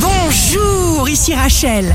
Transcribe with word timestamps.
Bonjour, 0.00 1.08
ici 1.08 1.34
Rachel. 1.34 1.94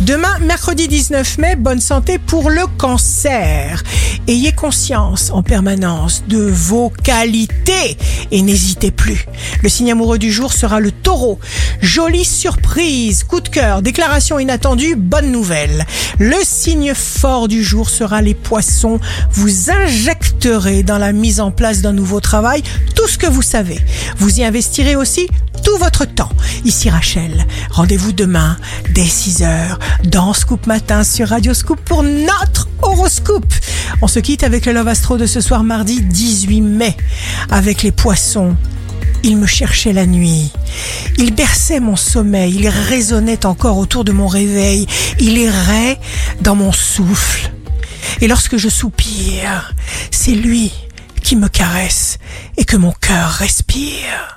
Demain, 0.00 0.38
mercredi 0.40 0.88
19 0.88 1.38
mai, 1.38 1.56
bonne 1.56 1.80
santé 1.80 2.18
pour 2.18 2.50
le 2.50 2.66
cancer. 2.78 3.82
Ayez 4.28 4.52
conscience 4.52 5.30
en 5.30 5.42
permanence 5.42 6.24
de 6.28 6.38
vos 6.38 6.90
qualités 6.90 7.96
et 8.30 8.42
n'hésitez 8.42 8.90
plus. 8.90 9.24
Le 9.62 9.68
signe 9.68 9.92
amoureux 9.92 10.18
du 10.18 10.32
jour 10.32 10.52
sera 10.52 10.80
le 10.80 10.90
taureau. 10.90 11.38
Jolie 11.80 12.24
surprise, 12.24 13.22
coup 13.24 13.40
de 13.40 13.48
cœur, 13.48 13.80
déclaration 13.80 14.38
inattendue, 14.38 14.96
bonne 14.96 15.30
nouvelle. 15.30 15.86
Le 16.18 16.36
signe 16.42 16.92
fort 16.94 17.48
du 17.48 17.62
jour 17.62 17.88
sera 17.88 18.22
les 18.22 18.34
poissons. 18.34 18.98
Vous 19.30 19.70
injecterez 19.70 20.82
dans 20.82 20.98
la 20.98 21.12
mise 21.12 21.40
en 21.40 21.52
place 21.52 21.80
d'un 21.80 21.92
nouveau 21.92 22.20
travail 22.20 22.62
tout 22.94 23.06
ce 23.06 23.18
que 23.18 23.26
vous 23.26 23.42
savez. 23.42 23.78
Vous 24.18 24.40
y 24.40 24.44
investirez 24.44 24.96
aussi 24.96 25.28
tout 25.66 25.78
votre 25.78 26.04
temps. 26.04 26.30
Ici 26.64 26.88
Rachel, 26.88 27.44
rendez-vous 27.70 28.12
demain 28.12 28.56
dès 28.94 29.02
6h 29.02 29.76
dans 30.04 30.32
Scoop 30.32 30.68
Matin 30.68 31.02
sur 31.02 31.30
Radio 31.30 31.54
Scoop 31.54 31.80
pour 31.80 32.04
notre 32.04 32.68
horoscope. 32.82 33.52
On 34.00 34.06
se 34.06 34.20
quitte 34.20 34.44
avec 34.44 34.64
le 34.66 34.72
Love 34.72 34.86
Astro 34.86 35.16
de 35.16 35.26
ce 35.26 35.40
soir 35.40 35.64
mardi 35.64 36.02
18 36.02 36.60
mai 36.60 36.96
avec 37.50 37.82
les 37.82 37.90
poissons. 37.90 38.54
Il 39.24 39.38
me 39.38 39.46
cherchait 39.46 39.92
la 39.92 40.06
nuit. 40.06 40.52
Il 41.18 41.34
berçait 41.34 41.80
mon 41.80 41.96
sommeil. 41.96 42.54
Il 42.54 42.68
résonnait 42.68 43.44
encore 43.44 43.78
autour 43.78 44.04
de 44.04 44.12
mon 44.12 44.28
réveil. 44.28 44.86
Il 45.18 45.36
errait 45.36 45.98
dans 46.42 46.54
mon 46.54 46.70
souffle. 46.70 47.50
Et 48.20 48.28
lorsque 48.28 48.56
je 48.56 48.68
soupire, 48.68 49.74
c'est 50.12 50.30
lui 50.30 50.70
qui 51.24 51.34
me 51.34 51.48
caresse 51.48 52.18
et 52.56 52.64
que 52.64 52.76
mon 52.76 52.92
cœur 52.92 53.30
respire. 53.30 54.36